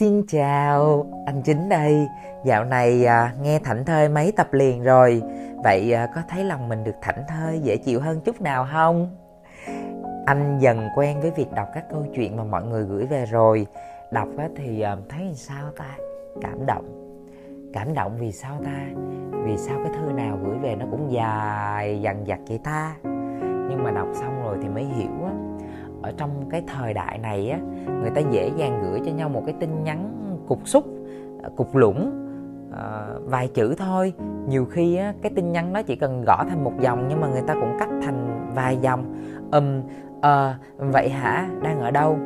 Xin 0.00 0.22
chào, 0.28 1.06
anh 1.26 1.42
Chính 1.42 1.68
đây. 1.68 2.08
Dạo 2.44 2.64
này 2.64 3.04
à, 3.04 3.34
nghe 3.42 3.58
thảnh 3.58 3.84
thơi 3.84 4.08
mấy 4.08 4.32
tập 4.36 4.52
liền 4.52 4.82
rồi. 4.82 5.22
Vậy 5.64 5.92
à, 5.92 6.06
có 6.14 6.20
thấy 6.28 6.44
lòng 6.44 6.68
mình 6.68 6.84
được 6.84 6.94
thảnh 7.02 7.24
thơi 7.28 7.60
dễ 7.62 7.76
chịu 7.76 8.00
hơn 8.00 8.20
chút 8.20 8.40
nào 8.40 8.66
không? 8.72 9.16
Anh 10.26 10.58
dần 10.58 10.88
quen 10.96 11.20
với 11.20 11.30
việc 11.30 11.52
đọc 11.52 11.68
các 11.74 11.84
câu 11.90 12.06
chuyện 12.14 12.36
mà 12.36 12.44
mọi 12.44 12.62
người 12.64 12.84
gửi 12.84 13.06
về 13.06 13.26
rồi. 13.26 13.66
Đọc 14.10 14.28
á, 14.38 14.48
thì 14.56 14.80
à, 14.80 14.96
thấy 15.08 15.32
sao 15.34 15.70
ta? 15.78 15.96
Cảm 16.42 16.66
động. 16.66 17.14
Cảm 17.72 17.94
động 17.94 18.16
vì 18.20 18.32
sao 18.32 18.56
ta? 18.64 18.80
Vì 19.44 19.56
sao 19.56 19.78
cái 19.84 19.92
thư 19.98 20.12
nào 20.12 20.38
gửi 20.44 20.58
về 20.58 20.76
nó 20.76 20.86
cũng 20.90 21.12
dài 21.12 22.00
dằn 22.02 22.26
dặt 22.26 22.38
vậy 22.48 22.60
ta? 22.64 22.94
Nhưng 23.68 23.82
mà 23.84 23.90
đọc 23.90 24.08
xong 24.14 24.42
rồi 24.42 24.58
thì 24.62 24.68
mới 24.68 24.84
hiểu 24.84 25.24
á 25.24 25.29
ở 26.02 26.12
trong 26.16 26.30
cái 26.50 26.62
thời 26.66 26.94
đại 26.94 27.18
này 27.18 27.50
á 27.50 27.58
người 28.00 28.10
ta 28.14 28.20
dễ 28.30 28.50
dàng 28.56 28.82
gửi 28.82 29.00
cho 29.06 29.12
nhau 29.12 29.28
một 29.28 29.42
cái 29.46 29.54
tin 29.60 29.84
nhắn 29.84 30.20
cục 30.48 30.68
xúc 30.68 30.84
ờ, 31.42 31.50
cục 31.56 31.76
lũng 31.76 32.10
à, 32.72 32.78
ờ, 32.78 33.20
vài 33.24 33.48
chữ 33.48 33.74
thôi. 33.78 34.12
Nhiều 34.48 34.64
khi 34.64 34.96
á 34.96 35.14
cái 35.22 35.32
tin 35.36 35.52
nhắn 35.52 35.72
đó 35.72 35.82
chỉ 35.82 35.96
cần 35.96 36.24
gõ 36.26 36.44
thành 36.48 36.64
một 36.64 36.72
dòng 36.80 37.06
nhưng 37.08 37.20
mà 37.20 37.28
người 37.28 37.42
ta 37.46 37.54
cũng 37.54 37.76
cắt 37.78 37.88
thành 38.02 38.50
vài 38.54 38.76
dòng. 38.76 39.14
Ừm 39.50 39.82
um, 39.82 39.88
ờ 40.20 40.54
vậy 40.78 41.08
hả? 41.08 41.48
Đang 41.62 41.80
ở 41.80 41.90
đâu? 41.90 42.18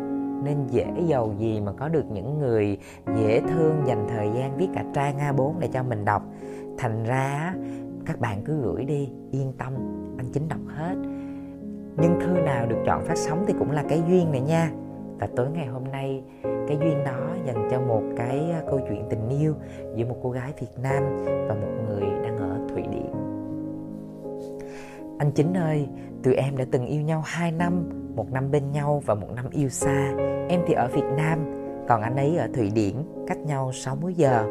Nên 0.44 0.66
dễ 0.66 0.86
giàu 1.06 1.34
gì 1.38 1.60
mà 1.60 1.72
có 1.72 1.88
được 1.88 2.04
những 2.10 2.38
người 2.38 2.78
dễ 3.16 3.40
thương 3.40 3.82
dành 3.86 4.06
thời 4.08 4.30
gian 4.34 4.56
viết 4.56 4.68
cả 4.74 4.84
trang 4.94 5.18
A4 5.18 5.52
để 5.58 5.68
cho 5.72 5.82
mình 5.82 6.04
đọc. 6.04 6.22
Thành 6.78 7.04
ra 7.04 7.54
các 8.06 8.20
bạn 8.20 8.42
cứ 8.44 8.62
gửi 8.62 8.84
đi 8.84 9.10
yên 9.30 9.52
tâm 9.58 9.72
anh 10.18 10.26
chính 10.32 10.48
đọc 10.48 10.60
hết 10.66 10.94
nhưng 11.96 12.20
thư 12.20 12.32
nào 12.32 12.66
được 12.66 12.78
chọn 12.86 13.04
phát 13.04 13.16
sóng 13.16 13.44
thì 13.46 13.54
cũng 13.58 13.70
là 13.70 13.84
cái 13.88 14.02
duyên 14.08 14.32
này 14.32 14.40
nha. 14.40 14.70
Và 15.18 15.28
tối 15.36 15.46
ngày 15.54 15.66
hôm 15.66 15.84
nay, 15.92 16.22
cái 16.42 16.76
duyên 16.80 17.04
đó 17.04 17.28
dành 17.46 17.68
cho 17.70 17.80
một 17.80 18.02
cái 18.16 18.50
à, 18.52 18.62
câu 18.70 18.80
chuyện 18.88 19.04
tình 19.10 19.28
yêu 19.28 19.54
giữa 19.96 20.06
một 20.06 20.16
cô 20.22 20.30
gái 20.30 20.52
Việt 20.60 20.82
Nam 20.82 21.02
và 21.24 21.54
một 21.54 21.68
người 21.86 22.08
đang 22.22 22.36
ở 22.36 22.58
Thụy 22.68 22.82
Điển. 22.82 23.10
Anh 25.18 25.30
chính 25.30 25.54
ơi, 25.54 25.88
tụi 26.22 26.34
em 26.34 26.56
đã 26.56 26.64
từng 26.70 26.86
yêu 26.86 27.00
nhau 27.00 27.22
2 27.26 27.52
năm, 27.52 27.90
một 28.16 28.32
năm 28.32 28.50
bên 28.50 28.72
nhau 28.72 29.02
và 29.06 29.14
một 29.14 29.28
năm 29.36 29.44
yêu 29.50 29.68
xa. 29.68 30.12
Em 30.48 30.60
thì 30.66 30.74
ở 30.74 30.88
Việt 30.94 31.06
Nam, 31.16 31.38
còn 31.88 32.02
anh 32.02 32.16
ấy 32.16 32.36
ở 32.36 32.48
Thụy 32.54 32.70
Điển, 32.70 32.94
cách 33.26 33.38
nhau 33.38 33.72
60 33.72 34.14
giờ. 34.14 34.44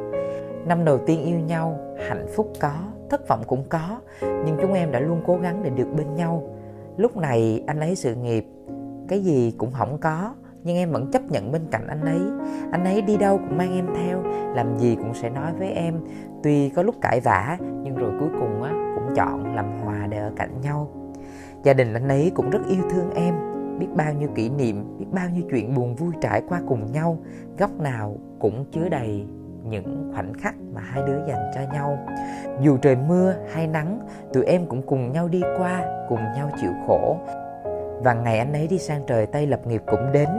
Năm 0.65 0.85
đầu 0.85 0.97
tiên 0.97 1.23
yêu 1.23 1.39
nhau, 1.39 1.79
hạnh 2.07 2.25
phúc 2.35 2.53
có, 2.59 2.73
thất 3.09 3.27
vọng 3.27 3.43
cũng 3.47 3.63
có, 3.69 3.99
nhưng 4.21 4.57
chúng 4.61 4.73
em 4.73 4.91
đã 4.91 4.99
luôn 4.99 5.21
cố 5.25 5.37
gắng 5.37 5.63
để 5.63 5.69
được 5.69 5.87
bên 5.97 6.15
nhau 6.15 6.43
lúc 6.97 7.17
này 7.17 7.63
anh 7.67 7.79
ấy 7.79 7.95
sự 7.95 8.15
nghiệp. 8.15 8.45
Cái 9.07 9.19
gì 9.23 9.53
cũng 9.57 9.71
không 9.71 9.97
có, 10.01 10.33
nhưng 10.63 10.77
em 10.77 10.91
vẫn 10.91 11.11
chấp 11.11 11.21
nhận 11.31 11.51
bên 11.51 11.61
cạnh 11.71 11.87
anh 11.87 12.01
ấy. 12.01 12.21
Anh 12.71 12.83
ấy 12.83 13.01
đi 13.01 13.17
đâu 13.17 13.37
cũng 13.37 13.57
mang 13.57 13.73
em 13.73 13.87
theo, 13.95 14.23
làm 14.55 14.77
gì 14.77 14.95
cũng 14.95 15.13
sẽ 15.13 15.29
nói 15.29 15.53
với 15.59 15.71
em. 15.71 15.99
Tuy 16.43 16.69
có 16.69 16.83
lúc 16.83 16.95
cãi 17.01 17.19
vã, 17.19 17.57
nhưng 17.83 17.95
rồi 17.95 18.11
cuối 18.19 18.29
cùng 18.39 18.63
á, 18.63 18.71
cũng 18.95 19.15
chọn 19.15 19.55
làm 19.55 19.65
hòa 19.83 20.07
để 20.07 20.17
ở 20.17 20.31
cạnh 20.35 20.61
nhau. 20.61 20.91
Gia 21.63 21.73
đình 21.73 21.93
anh 21.93 22.07
ấy 22.07 22.31
cũng 22.35 22.49
rất 22.49 22.61
yêu 22.69 22.83
thương 22.89 23.11
em. 23.15 23.35
Biết 23.79 23.87
bao 23.95 24.13
nhiêu 24.13 24.29
kỷ 24.35 24.49
niệm, 24.49 24.97
biết 24.99 25.05
bao 25.11 25.29
nhiêu 25.29 25.43
chuyện 25.51 25.75
buồn 25.75 25.95
vui 25.95 26.13
trải 26.21 26.41
qua 26.49 26.61
cùng 26.67 26.91
nhau. 26.91 27.17
Góc 27.57 27.79
nào 27.79 28.15
cũng 28.39 28.65
chứa 28.71 28.89
đầy 28.89 29.25
những 29.69 30.11
khoảnh 30.13 30.33
khắc 30.33 30.55
mà 30.73 30.81
hai 30.81 31.03
đứa 31.07 31.27
dành 31.27 31.51
cho 31.55 31.61
nhau. 31.73 31.97
Dù 32.61 32.77
trời 32.77 32.95
mưa 32.95 33.35
hay 33.53 33.67
nắng, 33.67 33.99
tụi 34.33 34.45
em 34.45 34.65
cũng 34.65 34.81
cùng 34.81 35.11
nhau 35.11 35.27
đi 35.27 35.41
qua, 35.57 36.05
cùng 36.09 36.19
nhau 36.35 36.49
chịu 36.61 36.71
khổ. 36.87 37.17
Và 38.03 38.13
ngày 38.13 38.39
anh 38.39 38.53
ấy 38.53 38.67
đi 38.67 38.77
sang 38.77 39.03
trời 39.07 39.25
tây 39.25 39.47
lập 39.47 39.67
nghiệp 39.67 39.81
cũng 39.85 40.11
đến. 40.11 40.29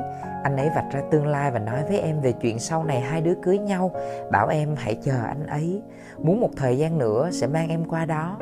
Anh 0.42 0.56
ấy 0.56 0.70
vạch 0.74 0.92
ra 0.92 1.00
tương 1.10 1.26
lai 1.26 1.50
và 1.50 1.58
nói 1.58 1.82
với 1.88 1.98
em 1.98 2.20
về 2.20 2.32
chuyện 2.32 2.58
sau 2.58 2.84
này 2.84 3.00
hai 3.00 3.20
đứa 3.20 3.34
cưới 3.42 3.58
nhau, 3.58 3.90
bảo 4.32 4.48
em 4.48 4.74
hãy 4.76 4.94
chờ 5.02 5.22
anh 5.26 5.46
ấy. 5.46 5.82
Muốn 6.18 6.40
một 6.40 6.50
thời 6.56 6.78
gian 6.78 6.98
nữa 6.98 7.28
sẽ 7.32 7.46
mang 7.46 7.68
em 7.68 7.84
qua 7.84 8.04
đó. 8.04 8.36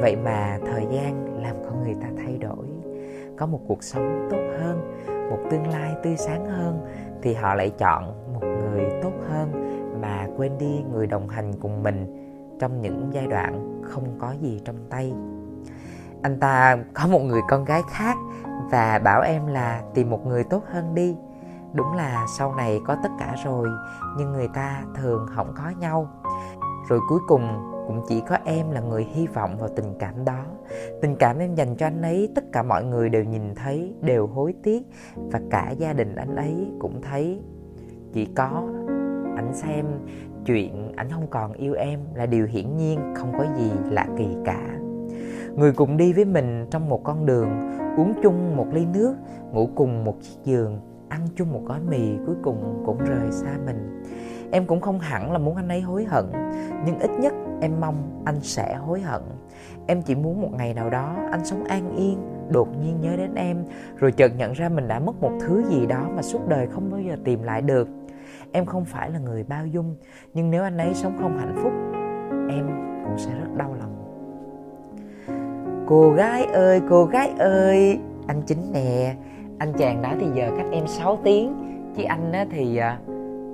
Vậy 0.00 0.16
mà 0.16 0.58
thời 0.72 0.86
gian 0.90 1.42
làm 1.42 1.56
con 1.64 1.84
người 1.84 1.94
ta 2.02 2.08
thay 2.16 2.38
đổi. 2.38 2.66
Có 3.36 3.46
một 3.46 3.60
cuộc 3.68 3.82
sống 3.82 4.28
tốt 4.30 4.42
hơn, 4.60 5.04
một 5.30 5.38
tương 5.50 5.66
lai 5.66 5.90
tươi 6.02 6.16
sáng 6.16 6.46
hơn, 6.46 6.86
thì 7.22 7.34
họ 7.34 7.54
lại 7.54 7.72
chọn 7.78 8.32
một 8.34 8.42
người 8.42 8.84
tốt 9.02 9.12
hơn 9.30 9.63
quên 10.36 10.58
đi 10.58 10.84
người 10.92 11.06
đồng 11.06 11.28
hành 11.28 11.52
cùng 11.60 11.82
mình 11.82 12.20
trong 12.60 12.82
những 12.82 13.08
giai 13.12 13.26
đoạn 13.26 13.82
không 13.82 14.18
có 14.18 14.34
gì 14.40 14.60
trong 14.64 14.76
tay. 14.90 15.12
Anh 16.22 16.40
ta 16.40 16.76
có 16.94 17.06
một 17.06 17.18
người 17.18 17.40
con 17.48 17.64
gái 17.64 17.82
khác 17.90 18.16
và 18.70 18.98
bảo 19.04 19.22
em 19.22 19.46
là 19.46 19.82
tìm 19.94 20.10
một 20.10 20.26
người 20.26 20.44
tốt 20.44 20.62
hơn 20.66 20.94
đi. 20.94 21.16
Đúng 21.72 21.92
là 21.92 22.26
sau 22.38 22.54
này 22.54 22.80
có 22.86 22.96
tất 23.02 23.08
cả 23.18 23.34
rồi, 23.44 23.68
nhưng 24.18 24.32
người 24.32 24.48
ta 24.54 24.82
thường 24.94 25.26
không 25.30 25.54
có 25.56 25.70
nhau. 25.80 26.08
Rồi 26.88 27.00
cuối 27.08 27.20
cùng 27.28 27.70
cũng 27.86 28.02
chỉ 28.08 28.22
có 28.28 28.36
em 28.44 28.70
là 28.70 28.80
người 28.80 29.04
hy 29.04 29.26
vọng 29.26 29.56
vào 29.58 29.68
tình 29.76 29.94
cảm 29.98 30.24
đó. 30.24 30.44
Tình 31.02 31.16
cảm 31.16 31.38
em 31.38 31.54
dành 31.54 31.76
cho 31.76 31.86
anh 31.86 32.02
ấy, 32.02 32.32
tất 32.34 32.44
cả 32.52 32.62
mọi 32.62 32.84
người 32.84 33.08
đều 33.08 33.24
nhìn 33.24 33.54
thấy, 33.54 33.94
đều 34.00 34.26
hối 34.26 34.54
tiếc 34.62 34.82
và 35.16 35.40
cả 35.50 35.70
gia 35.70 35.92
đình 35.92 36.14
anh 36.14 36.36
ấy 36.36 36.70
cũng 36.80 37.02
thấy 37.02 37.42
chỉ 38.12 38.26
có 38.36 38.62
ảnh 39.36 39.54
xem 39.54 39.86
chuyện 40.46 40.92
ảnh 40.96 41.10
không 41.10 41.26
còn 41.30 41.52
yêu 41.52 41.74
em 41.74 42.00
là 42.14 42.26
điều 42.26 42.46
hiển 42.46 42.76
nhiên, 42.76 43.14
không 43.16 43.32
có 43.38 43.44
gì 43.56 43.70
lạ 43.90 44.06
kỳ 44.18 44.28
cả. 44.44 44.78
Người 45.56 45.72
cùng 45.72 45.96
đi 45.96 46.12
với 46.12 46.24
mình 46.24 46.66
trong 46.70 46.88
một 46.88 47.04
con 47.04 47.26
đường, 47.26 47.48
uống 47.96 48.12
chung 48.22 48.56
một 48.56 48.66
ly 48.72 48.86
nước, 48.94 49.14
ngủ 49.52 49.68
cùng 49.74 50.04
một 50.04 50.16
chiếc 50.22 50.36
giường, 50.44 50.80
ăn 51.08 51.20
chung 51.36 51.52
một 51.52 51.60
gói 51.64 51.80
mì, 51.88 52.16
cuối 52.26 52.36
cùng 52.42 52.82
cũng 52.86 52.98
rời 52.98 53.32
xa 53.32 53.58
mình. 53.66 54.02
Em 54.50 54.66
cũng 54.66 54.80
không 54.80 54.98
hẳn 54.98 55.32
là 55.32 55.38
muốn 55.38 55.56
anh 55.56 55.68
ấy 55.68 55.80
hối 55.80 56.04
hận, 56.04 56.24
nhưng 56.86 56.98
ít 56.98 57.10
nhất 57.20 57.32
em 57.60 57.80
mong 57.80 58.22
anh 58.24 58.40
sẽ 58.40 58.74
hối 58.74 59.00
hận. 59.00 59.22
Em 59.86 60.02
chỉ 60.02 60.14
muốn 60.14 60.42
một 60.42 60.50
ngày 60.52 60.74
nào 60.74 60.90
đó 60.90 61.16
anh 61.30 61.44
sống 61.44 61.64
an 61.64 61.96
yên, 61.96 62.18
đột 62.50 62.68
nhiên 62.82 63.00
nhớ 63.00 63.16
đến 63.16 63.34
em, 63.34 63.64
rồi 63.96 64.12
chợt 64.12 64.32
nhận 64.38 64.52
ra 64.52 64.68
mình 64.68 64.88
đã 64.88 64.98
mất 64.98 65.20
một 65.20 65.32
thứ 65.40 65.62
gì 65.68 65.86
đó 65.86 66.08
mà 66.16 66.22
suốt 66.22 66.48
đời 66.48 66.66
không 66.66 66.90
bao 66.90 67.00
giờ 67.00 67.16
tìm 67.24 67.42
lại 67.42 67.62
được 67.62 67.88
em 68.54 68.66
không 68.66 68.84
phải 68.84 69.10
là 69.10 69.18
người 69.18 69.44
bao 69.48 69.66
dung, 69.66 69.96
nhưng 70.34 70.50
nếu 70.50 70.62
anh 70.62 70.78
ấy 70.78 70.94
sống 70.94 71.18
không 71.20 71.38
hạnh 71.38 71.54
phúc, 71.62 71.72
em 72.48 72.66
cũng 73.04 73.18
sẽ 73.18 73.30
rất 73.40 73.56
đau 73.56 73.76
lòng. 73.80 73.90
Cô 75.86 76.12
gái 76.12 76.44
ơi, 76.44 76.80
cô 76.88 77.04
gái 77.04 77.30
ơi, 77.38 77.98
anh 78.26 78.42
chính 78.46 78.72
nè. 78.72 79.16
Anh 79.58 79.72
chàng 79.72 80.02
đó 80.02 80.12
thì 80.20 80.26
giờ 80.34 80.50
cách 80.56 80.66
em 80.72 80.86
6 80.86 81.18
tiếng, 81.24 81.54
chứ 81.96 82.02
anh 82.02 82.32
á 82.32 82.46
thì 82.50 82.76
à, 82.76 82.98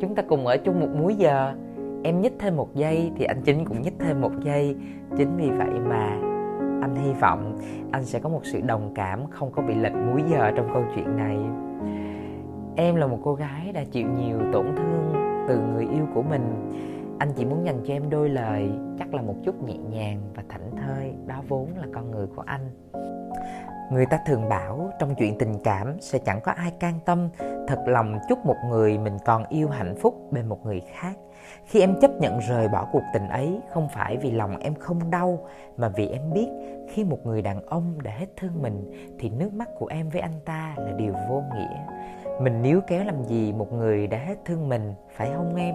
chúng 0.00 0.14
ta 0.14 0.22
cùng 0.22 0.46
ở 0.46 0.56
chung 0.56 0.80
một 0.80 0.88
múi 0.94 1.14
giờ. 1.14 1.54
Em 2.02 2.20
nhích 2.20 2.32
thêm 2.38 2.56
một 2.56 2.74
giây 2.74 3.10
thì 3.16 3.24
anh 3.24 3.42
chính 3.44 3.64
cũng 3.64 3.82
nhích 3.82 3.98
thêm 3.98 4.20
một 4.20 4.32
giây. 4.44 4.76
Chính 5.16 5.36
vì 5.36 5.50
vậy 5.50 5.80
mà 5.88 6.18
anh 6.82 6.94
hy 7.04 7.12
vọng 7.12 7.58
anh 7.92 8.04
sẽ 8.04 8.18
có 8.18 8.28
một 8.28 8.40
sự 8.44 8.60
đồng 8.60 8.92
cảm 8.94 9.26
không 9.30 9.52
có 9.52 9.62
bị 9.62 9.74
lệch 9.74 9.94
múi 9.94 10.22
giờ 10.30 10.50
trong 10.56 10.70
câu 10.74 10.84
chuyện 10.94 11.16
này 11.16 11.38
em 12.76 12.94
là 12.94 13.06
một 13.06 13.18
cô 13.22 13.34
gái 13.34 13.72
đã 13.72 13.84
chịu 13.84 14.08
nhiều 14.08 14.38
tổn 14.52 14.66
thương 14.76 15.12
từ 15.48 15.58
người 15.58 15.86
yêu 15.86 16.06
của 16.14 16.22
mình. 16.22 16.70
Anh 17.18 17.32
chỉ 17.36 17.44
muốn 17.44 17.66
dành 17.66 17.80
cho 17.84 17.94
em 17.94 18.10
đôi 18.10 18.28
lời, 18.28 18.70
chắc 18.98 19.14
là 19.14 19.22
một 19.22 19.34
chút 19.44 19.62
nhẹ 19.62 19.76
nhàng 19.76 20.20
và 20.34 20.42
thảnh 20.48 20.70
thơi. 20.76 21.12
Đó 21.26 21.42
vốn 21.48 21.68
là 21.76 21.86
con 21.94 22.10
người 22.10 22.26
của 22.26 22.42
anh 22.46 22.70
người 23.90 24.06
ta 24.06 24.18
thường 24.26 24.48
bảo 24.48 24.90
trong 24.98 25.14
chuyện 25.14 25.38
tình 25.38 25.58
cảm 25.64 25.96
sẽ 26.00 26.18
chẳng 26.18 26.40
có 26.40 26.52
ai 26.52 26.70
can 26.80 26.94
tâm, 27.04 27.28
thật 27.68 27.78
lòng 27.86 28.18
chúc 28.28 28.46
một 28.46 28.56
người 28.68 28.98
mình 28.98 29.16
còn 29.24 29.44
yêu 29.48 29.68
hạnh 29.68 29.94
phúc 30.00 30.14
bên 30.30 30.46
một 30.46 30.66
người 30.66 30.82
khác. 30.94 31.12
Khi 31.64 31.80
em 31.80 32.00
chấp 32.00 32.10
nhận 32.10 32.38
rời 32.38 32.68
bỏ 32.68 32.86
cuộc 32.92 33.02
tình 33.12 33.28
ấy, 33.28 33.60
không 33.70 33.88
phải 33.94 34.16
vì 34.16 34.30
lòng 34.30 34.58
em 34.60 34.74
không 34.74 35.10
đau, 35.10 35.38
mà 35.76 35.88
vì 35.88 36.08
em 36.08 36.32
biết 36.32 36.48
khi 36.88 37.04
một 37.04 37.18
người 37.24 37.42
đàn 37.42 37.66
ông 37.66 38.02
đã 38.02 38.10
hết 38.10 38.26
thương 38.36 38.62
mình, 38.62 38.92
thì 39.18 39.30
nước 39.30 39.54
mắt 39.54 39.68
của 39.78 39.86
em 39.86 40.08
với 40.08 40.20
anh 40.20 40.40
ta 40.44 40.74
là 40.76 40.92
điều 40.92 41.12
vô 41.28 41.42
nghĩa. 41.54 41.80
Mình 42.40 42.62
níu 42.62 42.80
kéo 42.86 43.04
làm 43.04 43.24
gì 43.24 43.52
một 43.52 43.72
người 43.72 44.06
đã 44.06 44.18
hết 44.18 44.36
thương 44.44 44.68
mình, 44.68 44.94
phải 45.16 45.30
không 45.36 45.54
em? 45.56 45.74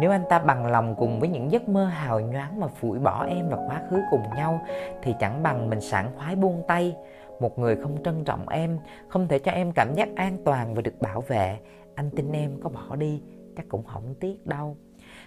Nếu 0.00 0.10
anh 0.10 0.24
ta 0.28 0.38
bằng 0.38 0.66
lòng 0.66 0.94
cùng 0.98 1.20
với 1.20 1.28
những 1.28 1.52
giấc 1.52 1.68
mơ 1.68 1.84
hào 1.84 2.20
nhoáng 2.20 2.60
mà 2.60 2.66
phủi 2.66 2.98
bỏ 2.98 3.26
em 3.26 3.48
và 3.48 3.56
quá 3.56 3.82
khứ 3.90 4.00
cùng 4.10 4.22
nhau, 4.36 4.60
thì 5.02 5.14
chẳng 5.20 5.42
bằng 5.42 5.70
mình 5.70 5.80
sảng 5.80 6.10
khoái 6.16 6.36
buông 6.36 6.62
tay 6.66 6.96
một 7.42 7.58
người 7.58 7.76
không 7.76 8.02
trân 8.04 8.24
trọng 8.24 8.48
em, 8.48 8.78
không 9.08 9.28
thể 9.28 9.38
cho 9.38 9.52
em 9.52 9.72
cảm 9.72 9.94
giác 9.94 10.08
an 10.16 10.38
toàn 10.44 10.74
và 10.74 10.82
được 10.82 11.00
bảo 11.00 11.20
vệ. 11.20 11.58
Anh 11.94 12.10
tin 12.10 12.32
em, 12.32 12.60
có 12.62 12.68
bỏ 12.68 12.96
đi, 12.96 13.22
chắc 13.56 13.68
cũng 13.68 13.84
không 13.84 14.14
tiếc 14.20 14.46
đâu. 14.46 14.76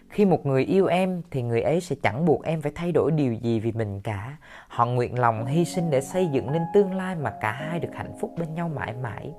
Khi 0.10 0.26
một 0.26 0.46
người 0.46 0.64
yêu 0.64 0.86
em, 0.86 1.22
thì 1.32 1.42
người 1.42 1.62
ấy 1.62 1.82
sẽ 1.82 1.96
chẳng 2.04 2.26
buộc 2.26 2.44
em 2.44 2.62
phải 2.62 2.72
thay 2.76 2.92
đổi 2.92 3.12
điều 3.12 3.34
gì 3.34 3.60
vì 3.60 3.72
mình 3.72 4.02
cả. 4.02 4.38
Họ 4.68 4.86
nguyện 4.86 5.20
lòng 5.20 5.46
hy 5.46 5.66
sinh 5.66 5.90
để 5.90 6.02
xây 6.02 6.28
dựng 6.28 6.52
nên 6.52 6.62
tương 6.74 6.94
lai 6.94 7.16
mà 7.16 7.34
cả 7.42 7.52
hai 7.52 7.80
được 7.80 7.94
hạnh 7.94 8.14
phúc 8.20 8.32
bên 8.38 8.54
nhau 8.54 8.70
mãi 8.70 8.94
mãi 9.02 9.34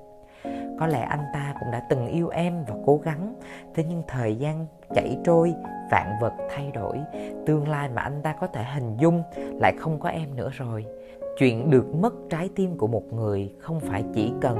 có 0.79 0.87
lẽ 0.87 1.01
anh 1.01 1.23
ta 1.33 1.53
cũng 1.59 1.71
đã 1.71 1.79
từng 1.89 2.07
yêu 2.07 2.29
em 2.29 2.63
và 2.67 2.75
cố 2.85 2.97
gắng. 3.03 3.33
Thế 3.73 3.83
nhưng 3.89 4.03
thời 4.07 4.35
gian 4.35 4.65
chảy 4.95 5.17
trôi, 5.23 5.53
vạn 5.91 6.13
vật 6.21 6.33
thay 6.49 6.71
đổi. 6.71 6.99
Tương 7.45 7.67
lai 7.67 7.89
mà 7.89 8.01
anh 8.01 8.21
ta 8.23 8.35
có 8.39 8.47
thể 8.47 8.63
hình 8.75 8.97
dung 8.97 9.23
lại 9.61 9.73
không 9.79 9.99
có 9.99 10.09
em 10.09 10.35
nữa 10.35 10.49
rồi. 10.53 10.85
Chuyện 11.37 11.69
được 11.69 11.95
mất 11.95 12.13
trái 12.29 12.49
tim 12.55 12.77
của 12.77 12.87
một 12.87 13.13
người 13.13 13.53
không 13.59 13.79
phải 13.79 14.03
chỉ 14.13 14.33
cần 14.41 14.57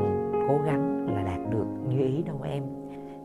cố 0.47 0.57
gắng 0.65 1.07
là 1.15 1.23
đạt 1.23 1.39
được 1.51 1.65
như 1.89 1.99
ý 1.99 2.23
đâu 2.23 2.41
em. 2.43 2.63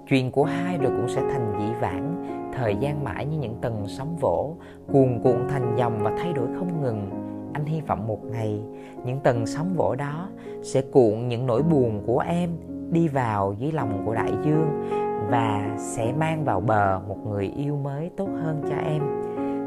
Chuyện 0.09 0.31
của 0.31 0.45
hai 0.45 0.79
rồi 0.79 0.93
cũng 0.97 1.09
sẽ 1.09 1.23
thành 1.31 1.53
dĩ 1.59 1.75
vãng. 1.81 2.27
Thời 2.55 2.77
gian 2.77 3.05
mãi 3.05 3.27
như 3.27 3.39
những 3.39 3.55
tầng 3.61 3.85
sóng 3.89 4.17
vỗ, 4.21 4.57
cuồn 4.93 5.21
cuộn 5.25 5.49
thành 5.49 5.77
dòng 5.77 5.99
và 6.03 6.13
thay 6.19 6.33
đổi 6.33 6.47
không 6.59 6.83
ngừng. 6.83 7.11
Anh 7.53 7.65
hy 7.65 7.81
vọng 7.81 8.07
một 8.07 8.25
ngày, 8.25 8.61
những 9.05 9.21
tầng 9.21 9.47
sóng 9.47 9.75
vỗ 9.77 9.95
đó 9.95 10.29
sẽ 10.63 10.83
cuộn 10.93 11.29
những 11.29 11.47
nỗi 11.47 11.63
buồn 11.63 12.03
của 12.07 12.19
em 12.19 12.51
đi 12.93 13.09
vào 13.09 13.55
dưới 13.59 13.73
lòng 13.73 14.03
của 14.07 14.15
đại 14.15 14.33
dương 14.45 14.91
và 15.31 15.75
sẽ 15.79 16.13
mang 16.19 16.45
vào 16.45 16.61
bờ 16.61 17.01
một 17.09 17.27
người 17.27 17.53
yêu 17.57 17.77
mới 17.77 18.11
tốt 18.17 18.29
hơn 18.43 18.63
cho 18.71 18.77
em. 18.77 19.03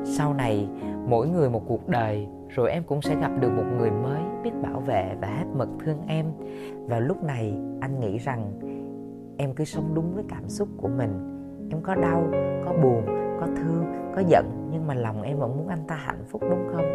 Sau 0.05 0.33
này, 0.33 0.69
mỗi 1.07 1.27
người 1.27 1.49
một 1.49 1.61
cuộc 1.67 1.87
đời, 1.87 2.27
rồi 2.49 2.71
em 2.71 2.83
cũng 2.83 3.01
sẽ 3.01 3.15
gặp 3.21 3.31
được 3.39 3.49
một 3.49 3.63
người 3.77 3.91
mới 3.91 4.21
biết 4.43 4.51
bảo 4.61 4.79
vệ 4.79 5.15
và 5.21 5.27
hết 5.27 5.45
mực 5.53 5.69
thương 5.79 5.97
em. 6.07 6.25
Và 6.87 6.99
lúc 6.99 7.23
này, 7.23 7.57
anh 7.81 7.99
nghĩ 7.99 8.17
rằng 8.17 8.51
em 9.37 9.53
cứ 9.53 9.63
sống 9.63 9.91
đúng 9.93 10.15
với 10.15 10.23
cảm 10.29 10.49
xúc 10.49 10.67
của 10.77 10.87
mình. 10.87 11.41
Em 11.71 11.81
có 11.81 11.95
đau, 11.95 12.23
có 12.65 12.73
buồn, 12.83 13.05
có 13.39 13.47
thương, 13.57 13.85
có 14.15 14.21
giận, 14.27 14.69
nhưng 14.71 14.87
mà 14.87 14.93
lòng 14.93 15.21
em 15.21 15.37
vẫn 15.39 15.57
muốn 15.57 15.67
anh 15.67 15.83
ta 15.87 15.95
hạnh 15.95 16.23
phúc, 16.27 16.41
đúng 16.49 16.67
không? 16.73 16.85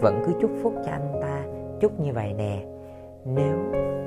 Vẫn 0.00 0.22
cứ 0.26 0.32
chúc 0.40 0.50
phúc 0.62 0.74
cho 0.84 0.90
anh 0.92 1.12
ta. 1.22 1.42
Chúc 1.80 2.00
như 2.00 2.12
vậy 2.12 2.34
nè. 2.38 2.64
Nếu 3.24 3.56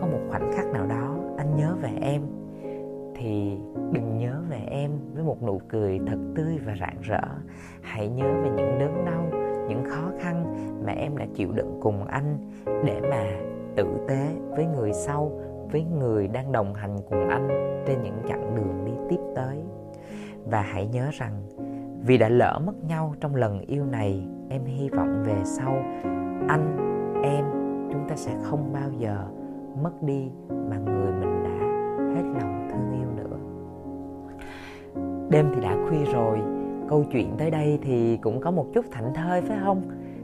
có 0.02 0.08
một 0.08 0.20
khoảnh 0.30 0.52
khắc 0.54 0.66
nào 0.74 0.86
đó 0.86 1.16
anh 1.38 1.56
nhớ 1.56 1.76
về 1.82 1.90
em. 2.02 2.22
Thì 3.16 3.58
đừng 3.92 4.18
nhớ 4.18 4.42
về 4.50 4.60
em 4.72 4.92
với 5.14 5.24
một 5.24 5.44
nụ 5.44 5.62
cười 5.70 6.00
thật 6.08 6.18
tươi 6.36 6.58
và 6.66 6.76
rạng 6.80 7.02
rỡ. 7.02 7.22
Hãy 7.82 8.10
nhớ 8.10 8.26
về 8.44 8.50
những 8.50 8.80
đớn 8.80 9.06
đau, 9.06 9.24
những 9.70 9.84
khó 9.86 10.12
khăn 10.20 10.56
mà 10.86 10.92
em 10.92 11.18
đã 11.18 11.26
chịu 11.34 11.52
đựng 11.52 11.80
cùng 11.82 12.06
anh 12.08 12.38
để 12.66 13.02
mà 13.12 13.24
tử 13.76 13.88
tế 14.08 14.28
với 14.50 14.66
người 14.66 14.94
sau, 14.94 15.32
với 15.72 15.86
người 16.00 16.28
đang 16.28 16.52
đồng 16.52 16.74
hành 16.74 16.96
cùng 17.10 17.30
anh 17.30 17.48
trên 17.88 18.02
những 18.04 18.22
chặng 18.28 18.56
đường 18.56 18.86
đi 18.86 18.92
tiếp 19.10 19.22
tới. 19.36 19.64
Và 20.46 20.62
hãy 20.62 20.88
nhớ 20.88 21.10
rằng, 21.14 21.34
vì 22.06 22.18
đã 22.18 22.30
lỡ 22.30 22.60
mất 22.66 22.84
nhau 22.88 23.14
trong 23.20 23.36
lần 23.36 23.60
yêu 23.60 23.86
này, 23.86 24.28
em 24.50 24.66
hy 24.66 24.90
vọng 24.90 25.24
về 25.26 25.36
sau, 25.44 25.74
anh, 26.48 26.78
em, 27.24 27.46
chúng 27.92 28.10
ta 28.10 28.16
sẽ 28.16 28.36
không 28.44 28.74
bao 28.74 28.90
giờ 28.98 29.28
mất 29.84 30.04
đi 30.04 30.32
mà 30.50 30.78
người 30.78 31.12
mình 31.12 31.44
đã 31.44 31.68
hết 32.16 32.24
lòng 32.40 32.70
thương 32.72 33.00
yêu 33.00 33.10
nữa. 33.16 33.38
Đêm 35.30 35.52
thì 35.56 35.62
đã 35.62 35.78
khuya 35.90 36.06
rồi, 36.14 36.40
câu 36.90 37.04
chuyện 37.12 37.36
tới 37.38 37.52
đây 37.52 37.80
thì 37.82 38.18
cũng 38.18 38.42
có 38.42 38.52
một 38.52 38.66
chút 38.74 38.86
thảnh 38.92 39.14
thơi, 39.14 39.42
phải 39.42 39.58
không? 39.64 39.82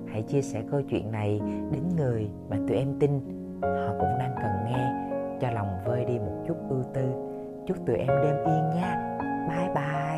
Hãy 0.07 0.21
chia 0.21 0.41
sẻ 0.41 0.63
câu 0.71 0.81
chuyện 0.81 1.11
này 1.11 1.41
đến 1.71 1.83
người 1.97 2.29
mà 2.49 2.57
tụi 2.67 2.77
em 2.77 2.99
tin. 2.99 3.11
Họ 3.61 3.93
cũng 3.99 4.19
đang 4.19 4.35
cần 4.35 4.51
nghe, 4.65 5.09
cho 5.41 5.51
lòng 5.51 5.67
vơi 5.85 6.05
đi 6.05 6.19
một 6.19 6.43
chút 6.47 6.57
ưu 6.69 6.83
tư. 6.93 7.01
Chúc 7.67 7.77
tụi 7.85 7.97
em 7.97 8.07
đêm 8.07 8.35
yên 8.45 8.63
nha. 8.75 9.17
Bye 9.49 9.69
bye. 9.75 10.12